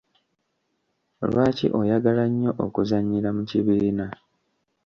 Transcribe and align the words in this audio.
Lwaki 1.29 1.67
oyagala 1.79 2.23
nnyo 2.31 2.51
okuzannyira 2.65 3.29
mu 3.35 3.41
kibiina? 3.49 4.05